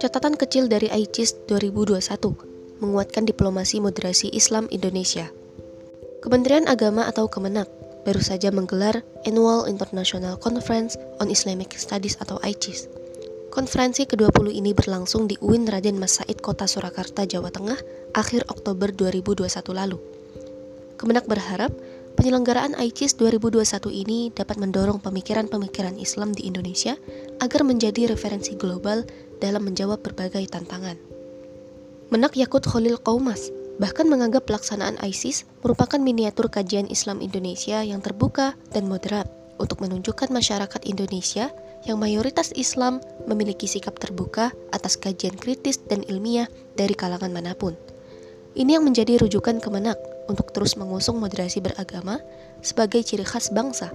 [0.00, 5.28] Catatan kecil dari ICIS 2021 menguatkan diplomasi moderasi Islam Indonesia.
[6.24, 7.68] Kementerian Agama atau Kemenak
[8.08, 12.88] baru saja menggelar Annual International Conference on Islamic Studies atau ICIS.
[13.52, 17.76] Konferensi ke-20 ini berlangsung di UIN Raden Mas Said Kota Surakarta, Jawa Tengah,
[18.16, 19.44] akhir Oktober 2021
[19.76, 20.00] lalu.
[20.96, 21.68] Kemenak berharap
[22.14, 26.94] penyelenggaraan ICIS 2021 ini dapat mendorong pemikiran-pemikiran Islam di Indonesia
[27.42, 29.02] agar menjadi referensi global
[29.42, 30.94] dalam menjawab berbagai tantangan.
[32.14, 33.50] Menak Yakut Khalil Qaumas
[33.82, 39.26] bahkan menganggap pelaksanaan ISIS merupakan miniatur kajian Islam Indonesia yang terbuka dan moderat
[39.58, 41.50] untuk menunjukkan masyarakat Indonesia
[41.82, 46.46] yang mayoritas Islam memiliki sikap terbuka atas kajian kritis dan ilmiah
[46.78, 47.74] dari kalangan mana pun.
[48.54, 52.20] Ini yang menjadi rujukan Kemenak untuk terus mengusung moderasi beragama
[52.64, 53.92] sebagai ciri khas bangsa,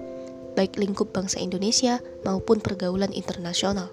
[0.54, 3.90] baik lingkup bangsa Indonesia maupun pergaulan internasional.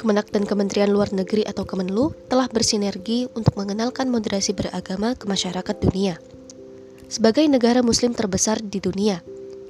[0.00, 5.76] Kemenak dan Kementerian Luar Negeri atau Kemenlu telah bersinergi untuk mengenalkan moderasi beragama ke masyarakat
[5.78, 6.18] dunia.
[7.06, 9.20] Sebagai negara muslim terbesar di dunia,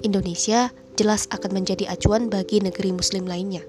[0.00, 3.60] Indonesia jelas akan menjadi acuan bagi negeri muslim lainnya.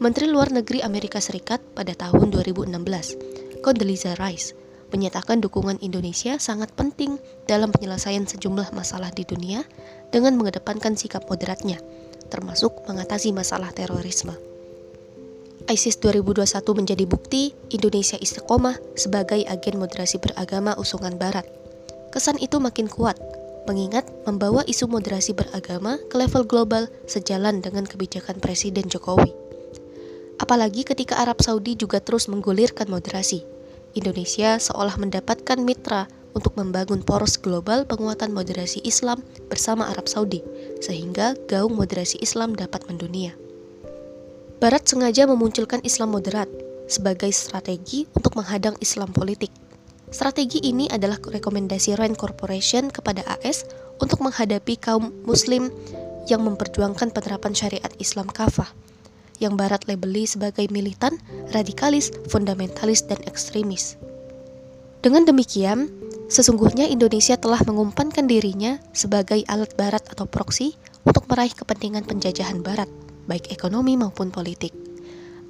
[0.00, 4.56] Menteri Luar Negeri Amerika Serikat pada tahun 2016, Condoleezza Rice,
[4.90, 9.62] menyatakan dukungan Indonesia sangat penting dalam penyelesaian sejumlah masalah di dunia
[10.10, 11.78] dengan mengedepankan sikap moderatnya,
[12.28, 14.34] termasuk mengatasi masalah terorisme.
[15.70, 21.46] ISIS 2021 menjadi bukti Indonesia istiqomah sebagai agen moderasi beragama usungan Barat.
[22.10, 23.14] Kesan itu makin kuat,
[23.70, 29.30] mengingat membawa isu moderasi beragama ke level global sejalan dengan kebijakan Presiden Jokowi.
[30.40, 33.44] Apalagi ketika Arab Saudi juga terus menggulirkan moderasi,
[33.98, 40.42] Indonesia seolah mendapatkan mitra untuk membangun poros global penguatan moderasi Islam bersama Arab Saudi,
[40.78, 43.34] sehingga gaung moderasi Islam dapat mendunia.
[44.60, 46.46] Barat sengaja memunculkan Islam moderat
[46.86, 49.50] sebagai strategi untuk menghadang Islam politik.
[50.10, 53.62] Strategi ini adalah rekomendasi Rand Corporation kepada AS
[54.02, 55.70] untuk menghadapi kaum muslim
[56.26, 58.70] yang memperjuangkan penerapan syariat Islam kafah
[59.40, 61.16] yang Barat labeli sebagai militan,
[61.50, 63.96] radikalis, fundamentalis, dan ekstremis.
[65.00, 65.88] Dengan demikian,
[66.28, 70.76] sesungguhnya Indonesia telah mengumpankan dirinya sebagai alat Barat atau proksi
[71.08, 72.86] untuk meraih kepentingan penjajahan Barat
[73.30, 74.74] baik ekonomi maupun politik.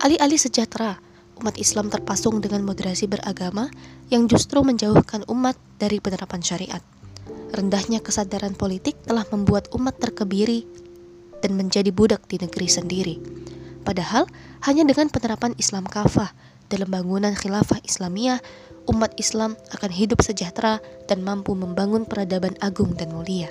[0.05, 1.01] Alih-alih sejahtera,
[1.41, 3.73] umat Islam terpasung dengan moderasi beragama
[4.13, 6.85] yang justru menjauhkan umat dari penerapan syariat.
[7.57, 10.69] Rendahnya kesadaran politik telah membuat umat terkebiri
[11.41, 13.17] dan menjadi budak di negeri sendiri.
[13.83, 14.29] Padahal,
[14.65, 16.33] hanya dengan penerapan Islam kafah
[16.71, 18.39] dalam bangunan khilafah Islamiyah,
[18.89, 20.79] umat Islam akan hidup sejahtera
[21.11, 23.51] dan mampu membangun peradaban agung dan mulia.